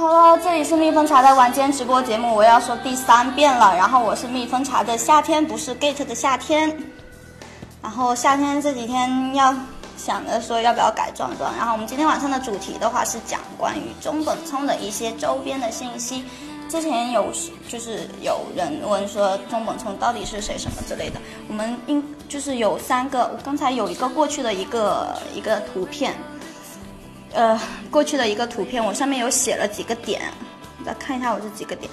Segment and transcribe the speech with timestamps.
[0.00, 3.74] Hello，这里是蜜蜂茶的晚间直播节目，我要说第三遍了。
[3.74, 6.72] 然后我是蜜蜂茶的夏天，不是 Gate 的夏天。
[7.82, 9.52] 然后夏天这几天要
[9.96, 11.52] 想着说要不要改装装。
[11.56, 16.24] 然后我们今天晚上的主题的话是讲关于中本聪的一些周边的信息。
[16.68, 17.32] 之前有
[17.68, 21.18] 就是有人问说中本聪到底是谁什么之类的，
[21.48, 26.14] 我们应就是有三个，我刚才有一个过去的一个一个图片。
[27.32, 27.60] 呃，
[27.90, 30.20] 过去的一个图片，我上面有写了几个点，
[30.84, 31.90] 来看一下我这几个点。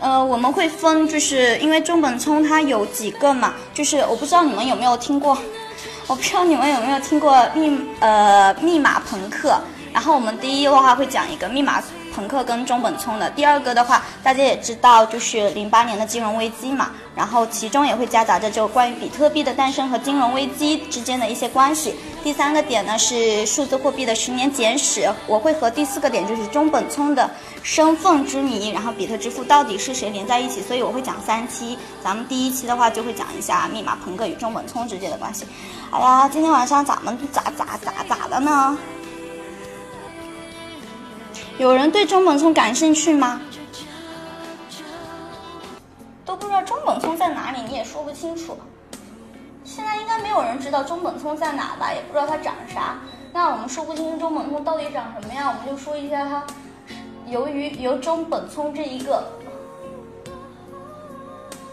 [0.00, 5.36] 呃，我们会分，就是因为中本聪它有几个嘛，就是我不知道你们有没有听过，
[6.06, 9.58] 我不知道你们有没有听过密呃密码朋克。
[9.92, 11.82] 然后我们第一的话会讲一个密码。
[12.14, 21.94] 朋克跟中本聪的第二个的话，大家也知道，就是零八年的金融危机嘛，然后其中也会夹杂着就关于比特币的诞生和金融危机之间的一些关系。
[22.28, 27.30] 第三个点呢是数字货币的十年简史，我会和第四个点就是中本聪的
[27.62, 31.78] 身份之谜，然后比特支付到底是谁连在一起，所以我会讲三期。
[32.04, 35.46] 咱们第一期的话就会讲一下密码朋克与中本聪之间的关系。
[35.90, 38.76] 好呀，今天晚上咱们咋咋咋咋的呢？
[41.56, 43.40] 有人对中本聪感兴趣吗？
[46.26, 48.54] 都不知道中本聪在哪里，你也说不清楚。
[49.78, 51.92] 现在应该没有人知道中本聪在哪吧？
[51.92, 52.98] 也不知道他长啥。
[53.32, 56.42] 那我们说不清中本聪到底长什么样，我们就说一下他。
[57.28, 59.24] 由于由中本聪这一个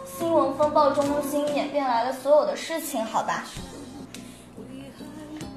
[0.05, 3.43] 新闻风暴中心演变来的所有的事情，好吧？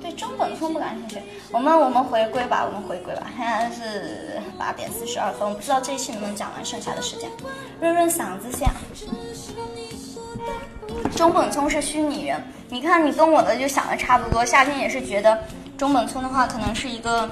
[0.01, 3.27] 对中本聪不感兴趣，我们我们回归吧，我们回归吧。
[3.37, 7.29] 现在是八点四十二分，我不知道这一期能不能讲完剩下的时间。
[7.79, 8.67] 润润嗓子先。
[11.15, 14.45] 中本聪是虚拟人，你看你跟我的就想的差不多。
[14.45, 15.39] 夏天也是觉得
[15.77, 17.29] 中本聪的话可能是一个。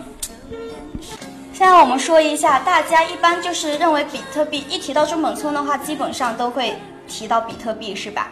[1.52, 6.76] 现在我们说一下，大家一般就是认为比特币一提到中本聪的话，基本上都会
[7.08, 8.28] 提到比特币，是吧？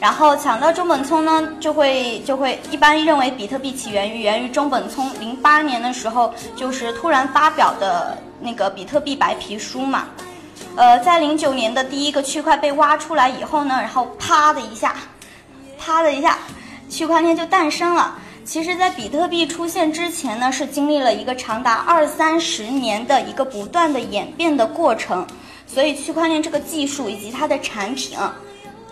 [0.00, 10.06] 然后抢到中本聪呢，就会就会一般认为比特币起源于源于中本聪零八年的时候，就是突然发表的那个比特币白皮书嘛。
[10.74, 14.96] 呃，在零九年的第一个区块被挖出来以后呢，然后啪的一下，
[15.78, 16.38] 啪的一下，
[16.88, 18.14] 区块链就诞生了。
[18.44, 25.26] 其实，在比特币出现之前呢，是经历了一个长达二三十年的一个不断的演变的过程。
[25.66, 28.18] 所以，区块链这个技术以及它的产品。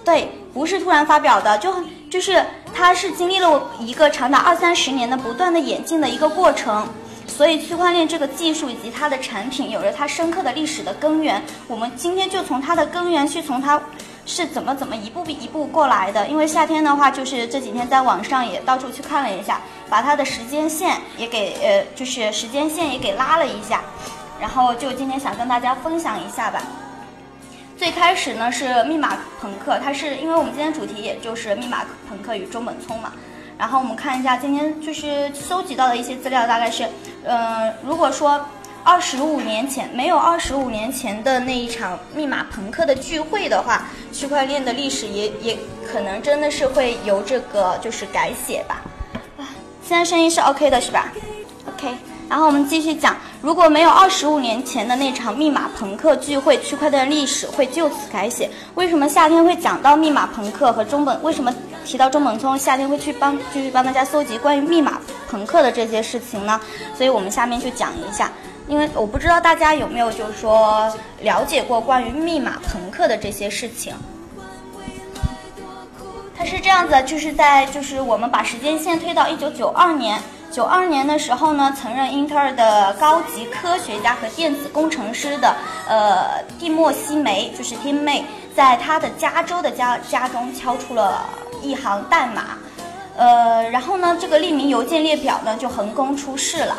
[0.04, 1.74] 对，不是突然发表的，就
[2.08, 6.86] 就是它是经历了一个长达二三十年的不断的演进的一个过程，
[7.40, 11.42] 所以区块链这个技术以及它的产品有着它深刻的历史的根源。
[11.68, 13.80] 我们今天就从它的根源去从它
[14.26, 16.28] 是怎么怎么一步一步过来的。
[16.28, 23.80] 因为夏天的话，就是这几天在网上也到处去看了一下，把它的时间线也给呃，就是时间线也给拉了一下，
[24.38, 26.62] 然后就今天想跟大家分享一下吧。
[27.78, 33.14] 最开始呢是密码朋克，它是因为我们今天主题也就是密码朋克与中本聪嘛。
[33.56, 36.88] 然后我们看一下今天就是搜集到的一些资料，大概是，
[37.24, 38.40] 嗯，如果说
[38.82, 43.82] 二十五年前没有二十五年前的那一场密码朋克的聚会的话，
[44.12, 48.82] 区块链的历史也也可能真的是会由这个就是改写吧。
[49.36, 49.44] 啊，
[49.86, 51.12] 现在声音是 OK 的是吧
[51.68, 51.94] ？OK。
[52.28, 58.48] 然后我们继续讲，如果没有二十五年前的那场密码朋克聚会，区块链历史会就此改写。
[58.76, 61.20] 为什么夏天会讲到密码朋克和中本？
[61.24, 61.52] 为什么
[61.84, 66.60] 提到中本聪，夏天会去帮继续帮大家搜集关于密码朋克的这些事情呢？
[66.96, 68.30] 所以我们下面就讲一下，
[68.68, 70.92] 因为我不知道大家有没有就是说
[71.22, 73.94] 了解过关于密码朋克的这些事情。
[76.36, 80.18] 它是这样子，就是在就是我们把时间线推到一九九二年。
[80.50, 85.54] 九二年的时候呢，曾任英特尔的高级科学家和电子工程师的
[85.86, 88.24] 呃蒂莫西梅，就是 Tim May，
[88.60, 91.24] 在他的加州的家家中敲出了
[91.62, 92.58] 一行代码，
[93.16, 96.76] 呃，然后呢，这个匿名邮件列表呢就横空出世了。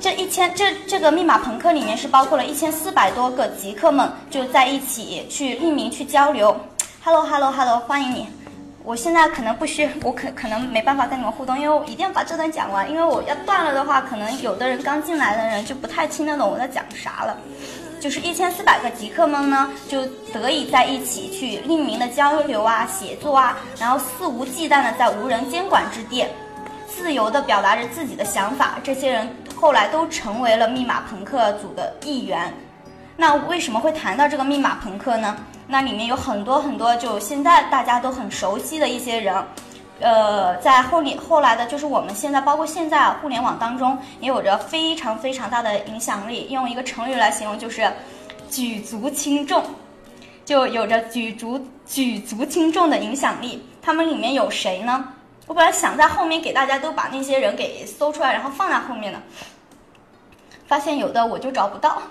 [0.00, 6.58] 这一千这这个密码朋克里面是包括了一千四百多个极客们就在一起去匿名去交流。
[7.04, 8.30] Hello Hello Hello，欢迎你。
[8.84, 17.36] 我现在可能不需， 我可可能没办法跟你们互动，因为我一定要把这段讲完，因为我要断了的话，可能有的人刚进来的人就不太听得懂我在讲啥了。
[18.00, 26.24] 就是一千四百个极客们呢，就得以在一起去匿名的交流啊、写作啊，然后肆无忌惮的在无人监管之地，
[26.88, 28.78] 自由的表达着自己的想法。
[28.82, 32.52] 这些人后来都成为了密码朋克组的一员。
[33.16, 35.36] 那为什么会谈到这个密码朋克呢？
[35.66, 39.34] 那里面有很多很多，就现在大家都很熟悉的一些人，
[40.00, 46.46] 呃，在后联后来的，就是我们现在包括现在互联网当中，也有着非常非常大的影响力。
[46.50, 47.90] 用一个成语来形容，就是
[48.48, 49.64] 举足轻重，
[50.44, 53.66] 就有着举足举足轻重的影响力。
[53.82, 55.12] 他们里面有谁呢？
[55.46, 59.18] 我本来想在后面给大家都把那些人给搜出来，然后放在后面的，
[60.66, 62.02] 发现有的我就找不到。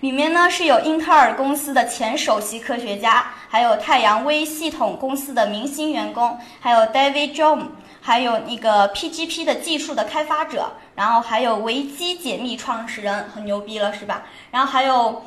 [0.00, 7.68] 里面呢是有英特尔公司的前首席科学家，还有太阳微系统公司的明星员工，还有 David j o n e
[8.00, 14.22] 还有那个 PGP 的技术的开发者，然后还有维基解密创始人，很牛逼了是吧？
[14.52, 15.24] 然后还有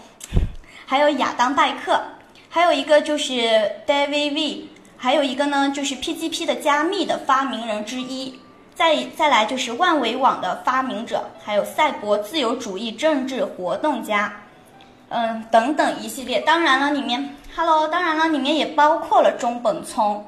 [0.85, 2.01] 还有亚当戴克，
[2.49, 8.39] 还有一个就是 David V，还有一个呢就是 PGP 的加密的发明人之一，
[8.73, 14.33] 再再来就是万维网的发明者，还有赛博自由主义政治活动家。
[15.09, 20.25] 嗯，等等一系列，当然了，里面，Hello，当然了，里面也包括了中本聪，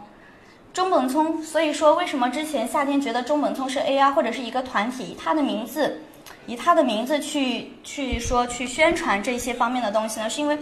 [0.74, 1.42] 中本聪。
[1.42, 6.01] 所以说，为什么之前夏天觉得中本聪是 AI 或者是一个团体，以他的名字，
[6.45, 10.30] 以他的名字去去说去宣传这些方面的东西呢？
[10.30, 10.57] 是因为，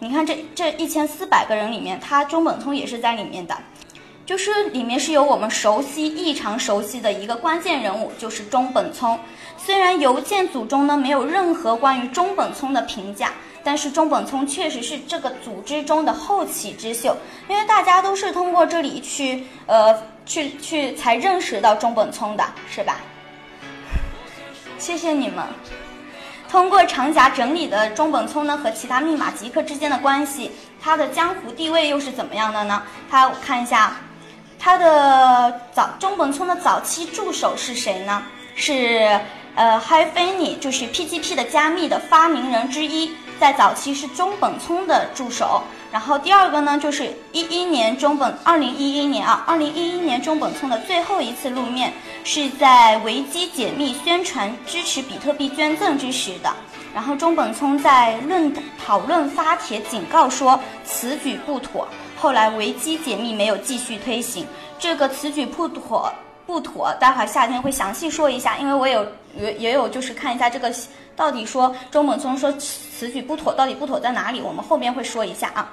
[0.00, 3.56] 你看这这一千四百个人里面，他中本聪也是在里面的，
[4.30, 9.18] 就是里面是有我们熟悉异常熟悉的一个关键人物，就是中本聪。
[9.58, 13.32] 虽然邮件组中呢没有任何关于中本聪的评价。
[13.64, 17.16] 但是中本聪确实是这个组织中的后起之秀，
[17.48, 22.98] 因为大家都是通过这里去，呃，去去才认识到中本聪的，是吧？
[24.78, 25.44] 谢谢你们。
[26.48, 32.80] 通过长夹整理的中本聪呢和其他密码极客之间的关系，他的江湖地位又是怎么样的呢？
[33.10, 33.96] 他我看一下，
[34.60, 38.22] 他的早中本聪的早期助手是谁呢？
[38.54, 39.18] 是
[39.54, 43.10] 呃 h i f i n y 就是 PGP 的加密的发明人之一。
[43.40, 51.90] 在早期是中本聪的助手，然后第二个呢，就是一一年中本，二零一一年啊，二零一一年中本聪的最后一次露面
[52.22, 56.52] 是在维基解密宣传支持比特币捐赠之时的，
[56.94, 58.54] 然后中本聪在论
[58.84, 61.88] 讨论发帖警告说此举不妥，
[62.20, 64.46] 后来维基解密没有继续推行
[64.78, 66.12] 这个此举不妥
[66.46, 69.06] 不妥，待会儿夏天会详细说一下，因为我有
[69.38, 70.70] 也也有就是看一下这个。
[71.16, 74.40] 到底说周本聪说此举不妥，到底不妥在哪里？
[74.40, 75.68] 我们后面会说一下啊。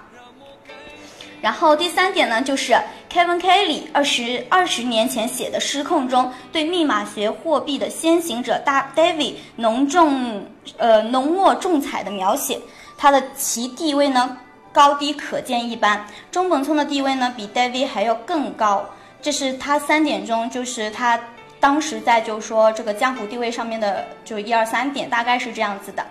[1.41, 2.73] 然后第三点呢，就是
[3.09, 10.45] Kevin Kelly 二十二十年前写的《失控》中对密码学货币的先行者大 David 浓重
[10.77, 12.59] 呃浓墨重彩的描写，
[12.97, 14.37] 他的其地位呢
[14.77, 16.05] 高低可见一斑。
[16.29, 18.85] 中本聪的地位呢比 David 还要更高，
[19.23, 21.19] 这是他三点中就是他。
[21.59, 26.05] 当时在就是说这个江湖地位上面的就一二三点大概是这样子的，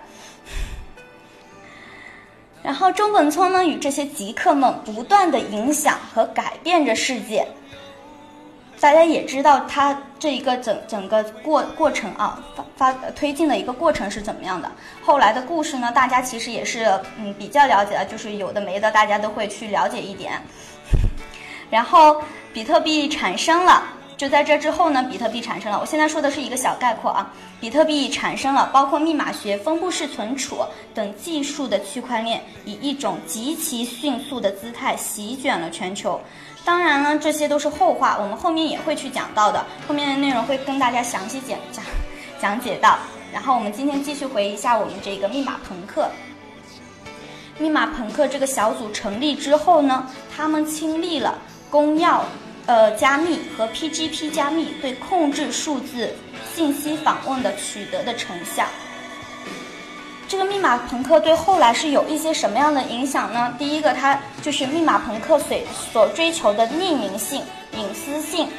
[2.61, 7.47] 然后中本聪呢与这些极客们不断的影响和改变着世界，
[8.79, 14.71] 大家也知道它这一个整整个过过程啊发发推进的一个过程是怎么样的，
[15.01, 16.85] 后来的故事呢大家其实也是
[17.17, 20.39] 嗯比较了解的，就是有的没的大家都会去了解一点，
[21.69, 22.21] 然后
[22.53, 23.83] 比特币产生了。
[24.15, 25.79] 就在这之后呢，比特币产生了。
[25.79, 30.57] 我现在说的是一个小概括啊，比特币产生了，包括密码学、分布式存储
[30.91, 36.19] 等技术的区块链，以一种极其迅速的姿态席卷了全球。
[36.67, 41.85] 当然了，这些都是后话，我们后面也会去讲到的，后面的内容会跟大家详细讲讲
[42.41, 42.99] 讲解到。
[43.31, 46.09] 然后我们今天继续回忆一下我们这个密码朋克。
[47.57, 51.39] 密码朋克这个小组成立之后呢，他们亲历了
[51.71, 52.19] 公钥。
[52.65, 56.13] 呃，加密和 PGP 加密对控制数字
[56.53, 58.65] 信息访问的取得的成效。
[60.27, 63.53] 这个密码朋克对后来是有一些什么样的影响呢？
[63.57, 65.57] 第一个，它就是密码朋克所
[65.93, 67.41] 所追求的匿名性、
[67.77, 68.49] 隐私性，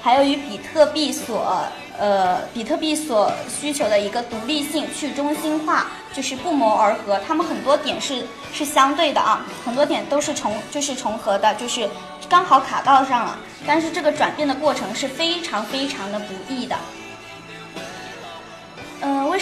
[0.00, 1.66] 还有与比特币所
[1.98, 7.20] 呃比特币所需求的一个独立性、去中心化，就是不谋而合。
[7.26, 11.88] 他们很多点是是相对的啊，很多点都是重就是重合的，就是。
[12.28, 16.74] 刚好卡到上了，但是这个转变的过程是非常非常的不易的。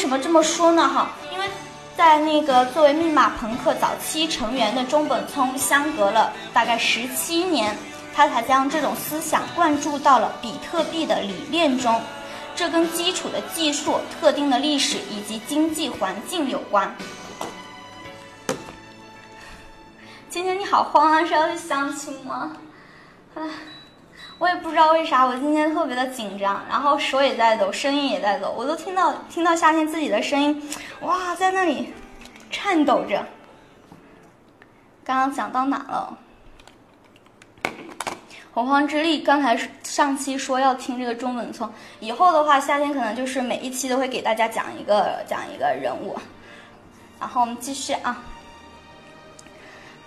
[0.00, 0.88] 为什么这么说呢？
[0.88, 1.44] 哈，因为
[1.94, 7.76] 在那个作为密码朋克早期成员的中本聪，相隔了大概十七年，
[8.14, 12.00] 他才将这种思想灌注到了比特币的理念中。
[12.56, 16.96] 这跟基础的技术、特定的历史以及经济环境有关。
[20.30, 22.52] 今天你好慌啊，是要去相亲吗？
[23.34, 23.42] 唉，
[24.40, 30.66] 我也不知道为啥，我今天特别的紧张，然后手也在抖，声音也在抖，我都听到听到夏天自己的声音，
[31.02, 31.92] 哇，在那里
[32.50, 33.22] 颤抖着。
[35.04, 36.16] 刚刚讲到哪了？
[38.54, 46.16] 洪荒之力，刚才上期说要听这个中本聪，以后的话，夏天可能就是每一期都会给大家讲一个讲一个人物。
[47.20, 48.22] 然后我们继续啊，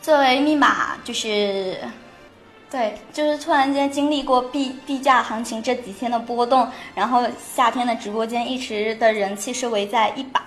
[0.02, 1.78] 作为密码就是，
[2.74, 10.42] 对，就是突然间经历过币币价行情这几天的波动，然后夏天的直播间一直的人气是围在一百，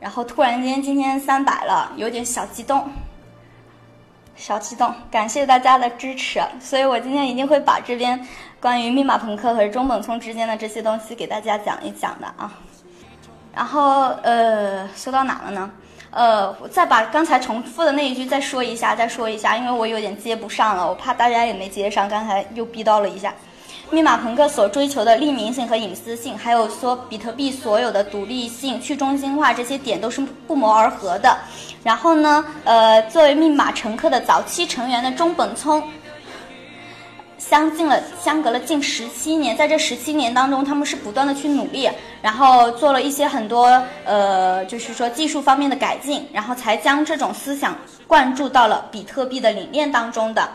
[0.00, 2.88] 然后突然间今天三百了，有点小激动。
[4.34, 8.26] 小激动，感谢大家的支持，所以我今天一定会把这边
[8.58, 12.50] 关于密码朋克和中本聪之间的这些东西给大家讲一讲的啊。
[13.54, 15.70] 然后呃，说到哪了呢？
[16.12, 23.34] 呃，我再把刚才重复的那一句再说一下，再说一下，因为我有点接不上了，我怕大家也没接上，刚才又逼到了一下。
[23.90, 31.36] 密码朋克所追求的匿名性和隐私性，还有说比特币所有的独立性、去中心化这些点都是不谋而合的。
[31.82, 35.82] 然后呢，呃，作为密码乘客的早期成员的中本聪，
[37.52, 41.86] 相近了相隔了近十七年，在这十七年当中，他们是不断的去努力，
[42.22, 43.70] 然后做了一些很多
[44.06, 50.48] 呃，就是说技术方面的改进，然后才将这种思想灌注到了比特币的理念当中的。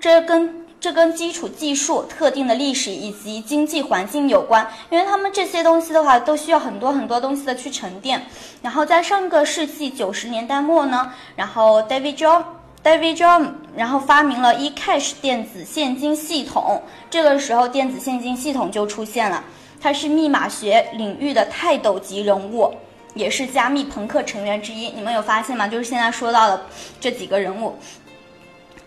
[0.00, 8.20] 这跟这跟基础技术、特定的历史以及经济环境有关，因为他们这些东西的话，都需要很多很多东西的去沉淀。
[8.62, 12.42] 然后在上个世纪九十年代末呢，然后 David Joe
[12.84, 16.82] David John，然后发明了 eCash 电子现金系统。
[17.08, 19.44] 这个时候，电子现金系统就出现了。
[19.80, 22.74] 他是密码学领域的泰斗级人物，
[23.14, 24.88] 也是加密朋克成员之一。
[24.88, 25.68] 你们有发现吗？
[25.68, 26.66] 就是现在说到的
[27.00, 27.76] 这几个人物。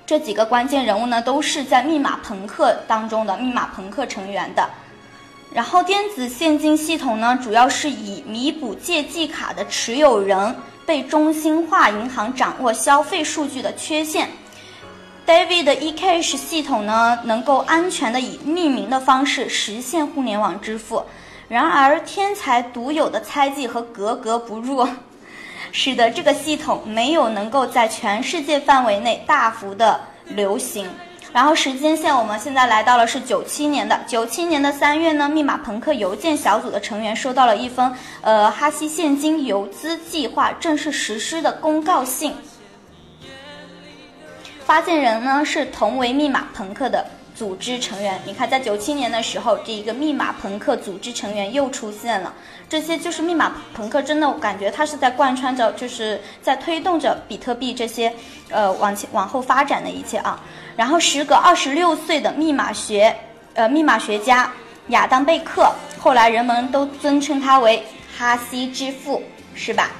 [0.05, 4.69] 这几个关键人物呢，都是在密码朋克当中的密码朋克成员的。
[5.53, 10.53] 然后电子现金系统呢，主要是以弥补借记卡的持有人
[10.85, 14.29] 被中心化银行掌握消费数据的缺陷。
[15.25, 21.03] David 的 eCash 系统呢，能够安全的以匿名的方式实现互联网支付。
[21.47, 24.87] 然而，天才独有的猜忌和格格不入。
[25.71, 30.87] 使得这个系统没有能够在全世界范围内大幅的流行。
[31.35, 42.33] 然后时间线，我们现在来到了是九七年的九七年的三月呢，密码朋克邮件小组的成员收到了一封呃哈希现金游资计划正式实施的公告信。
[44.63, 47.05] 发件人呢是同为密码朋克的。
[47.35, 52.33] 组织成员，你看，在九七年的时候，这一个密码朋克组织成员又出现了。
[52.69, 58.13] 这些就是密码朋克，真的我感觉它是在贯穿着，就是在推动着比特币这些，
[58.49, 60.39] 呃，往前往后发展的一切啊。
[60.75, 63.15] 然后，时隔二十六岁的密码学，
[63.53, 64.51] 呃，密码学家
[64.89, 67.81] 亚当贝克，后来人们都尊称他为
[68.17, 69.91] 哈希之父，是吧？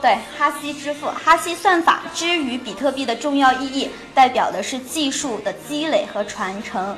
[0.00, 6.96] 对哈希之父，哈希算法之于比特币的重要意义，代表的是技术的积累和传承，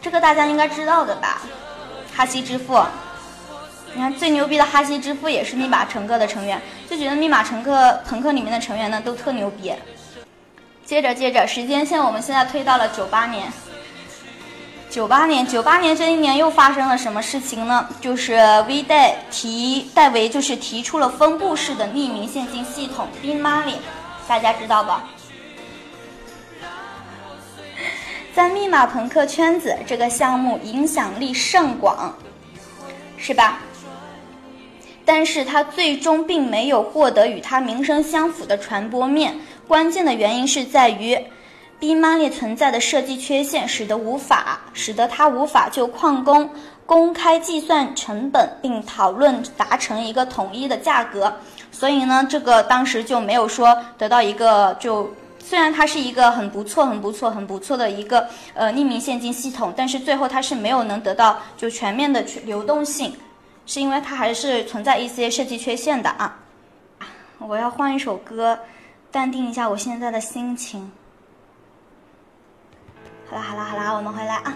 [0.00, 1.42] 这个大家应该知道的吧？
[2.12, 2.82] 哈希之父，
[3.94, 9.72] 你看最牛逼的哈希之父也是密码乘客的成员，就觉得密码乘客朋克里面的成员呢都特牛逼。
[10.92, 13.50] 接着接着，时间线我们现在推到了九八年。
[14.90, 17.88] 九八年，九八年这一年又发生了什么事情呢？
[17.98, 18.34] 就是
[18.68, 23.76] V 代提戴维就是提出了分布式的匿名现金系统 B Money，
[24.28, 25.04] 大家知道吧？
[28.36, 32.14] 在密码朋克圈子，这个项目影响力甚广，
[33.16, 33.60] 是吧？
[35.04, 39.34] 但是它最终并没有获得与它名声相符的传播面，
[39.66, 41.18] 关键的原因是在于。
[41.80, 46.48] B Money 存在的设计缺陷，使得无法使得它无法就矿工
[46.86, 51.34] 公开计算成本，并讨论达成一个统一的价格。
[51.72, 63.12] 所以呢，这个当时就没有说得到一个就虽然它是一个很不错、很不错、很不错的一个呃匿名现金系统，但是最后它是没有能得到就全面的去流动性，
[63.66, 66.38] 是因为它还是存在一些设计缺陷的啊。
[67.38, 68.58] 我要换一首歌，
[69.10, 70.90] 淡定一下我现在的心情。
[73.28, 74.54] 好啦好啦好啦，我们回来啊。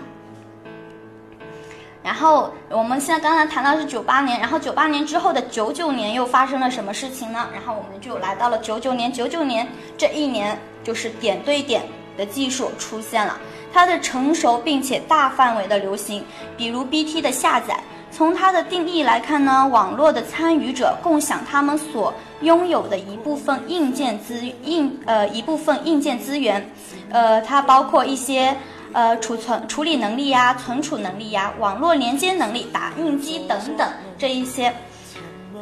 [2.03, 7.49] 然后我们现在刚才谈到是九八年，然后九八年之后的九九年又发生了什么事情呢？
[7.53, 9.67] 然后我们就来到了九九年，九九年
[9.99, 11.83] 这一年就是点对点
[12.17, 13.37] 的技术出现了，
[13.73, 16.25] 它的成熟并且大范围的流行，
[16.57, 17.77] 比如 BT 的下载。
[18.11, 26.71] 从它的定义来看呢，网络的参与者共享他们所拥有的一部分硬件资硬呃一部分硬件资源，
[27.11, 28.57] 呃，它包括一些
[28.93, 33.87] 呃储存处理能力呀、存储能力呀、网络连接能力、打印机等等
[34.17, 34.73] 这一些。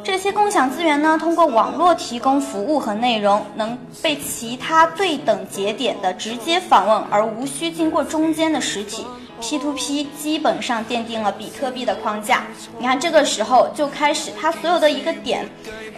[0.03, 9.03] 这些共享资源呢，通过网络提供服务和内容，能被其他对等节点的直接访问，而无需经过中间的实体。
[9.45, 12.41] P to P 基本上奠定了比特币的框架。
[12.79, 15.47] 你看，这个时候就开始，它所有的一个点，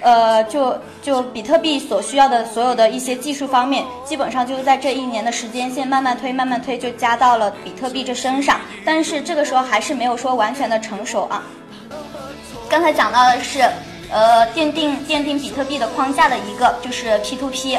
[0.01, 8.60] 呃，就就比特币所需要的所有的一些技术方面，基本上就是在这一年的时间线慢慢推，慢慢推，就加到了比特币这身上。
[8.84, 11.42] 但是这个时候还是没有说完全的成熟啊。
[12.68, 13.63] 刚才讲到的是。
[14.10, 17.77] 呃，奠定奠定比特币的框架的一个就是 P2P，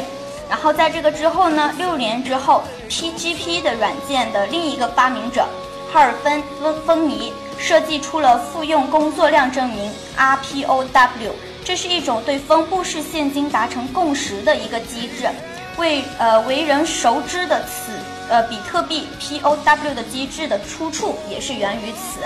[0.50, 5.46] 然后在这个之后呢，六年之后，PGP 的软件的另一个发明者
[5.92, 11.32] 哈尔芬芬芬尼设计出了复用工作量证明 RPOW，
[11.64, 15.28] 这是一种对分布式现金达成共识的一个机制，
[15.76, 17.92] 为呃为人熟知的此
[18.28, 22.20] 呃比特币 POW 的机制的出处也是源于此，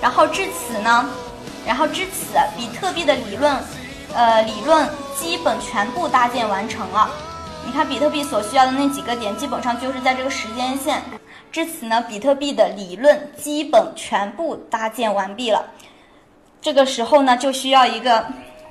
[0.00, 1.08] 然后至此呢。
[1.66, 3.52] 然后至此，比特币的理论，
[4.14, 7.10] 呃，理论基本全部搭建完成了。
[7.66, 11.02] 你看，比特币所需要的那几个点，基本上就是在这个时间线。
[11.50, 15.66] 至此呢，比特币的理论基本全部搭建完毕了。
[16.62, 18.24] 这个时候呢，就需要一个，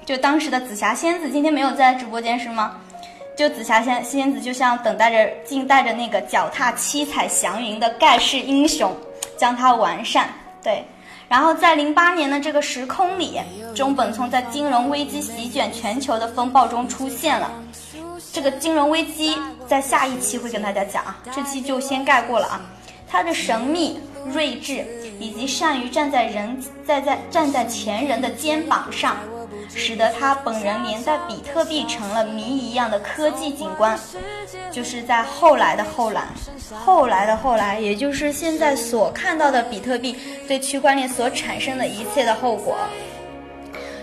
[0.05, 2.77] 就当时的紫霞仙子今天没有在直播间是吗？
[3.37, 8.95] 就紫霞仙仙子就像等待着，静待着那个脚踏七彩祥云的盖世英雄，
[9.37, 10.29] 将它完善。
[10.63, 10.85] 对。
[11.27, 13.41] 然后在零八年的这个时空里，
[13.75, 17.51] 中本聪在金融危机席卷全球的风暴中出现了。
[18.35, 22.59] 这个金融危机在下一期会跟大家讲啊，这期就先盖过了啊。
[23.07, 23.97] 他的神秘、
[24.33, 24.85] 睿智
[25.21, 29.15] 以及善于站在人在在站在前人的肩膀上。
[29.69, 33.97] 使得他本人连带比特币成了谜一样的科技景观，
[34.71, 36.27] 就是在后来的后来，
[36.85, 40.15] 后来的后来，也就是现在所看到的比特币
[40.47, 42.77] 对区块链所产生的一切的后果，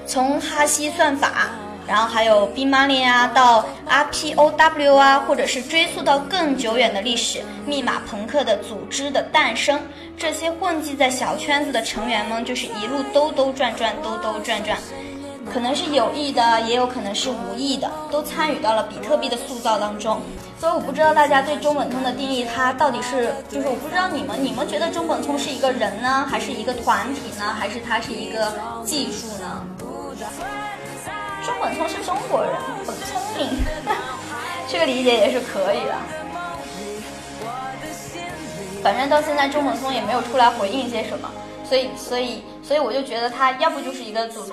[0.05, 1.51] 从哈希算法，
[1.87, 9.81] 然后还有 B Money 啊，到 RPOW 啊，或者是追溯到更久远的历史，密码朋克的组织的诞生，
[10.17, 14.79] 这些混迹在小圈子的成员们，就是一路兜兜转转，兜兜转转。
[15.53, 20.21] 可能是有意的，也有可能是无意的，都参与到了比特币的塑造当中。
[20.59, 28.53] 所以我不知道大家对中本聪的定义，它到底是，就是我不知道你们，你们觉得中本聪是一个人呢，还是一个团体呢，还是它是一个
[28.85, 29.67] 技术呢？
[31.45, 32.53] 中本聪是中国人，
[32.87, 33.49] 很聪明，
[34.69, 35.95] 这个理解也是可以的。
[38.83, 41.31] 反正到现在中本聪也没有出来回应些什么，
[41.65, 44.53] 所以，所以，所以我就觉得他要不就是一个组织。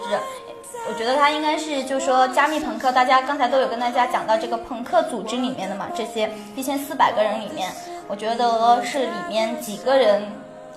[0.88, 7.72] 我觉得他应该是，就说加密朋克，大家刚才都有跟大家讲到这个朋克组织里面的嘛，这些一千四百个人里面，
[8.08, 10.24] 我觉得是里面几个人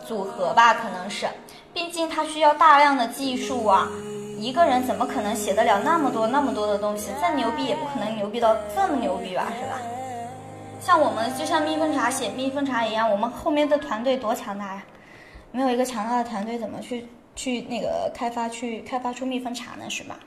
[0.06, 1.26] 组合吧，可能是，
[1.72, 3.88] 毕竟他需要大量的技术啊，
[4.42, 7.10] 一个人怎么可能写得了那么多那么多的东西？
[7.20, 9.80] 再牛逼也不可能牛逼到这么牛逼吧，是吧？
[10.80, 14.82] 像我们就像蜜蜂茶写蜜蜂茶一样，我们后面的团队多强大呀！
[15.52, 17.06] 没有一个强大的团队，怎么去？
[17.36, 20.18] 去那个开发，去开发出蜜蜂茶呢，是吧？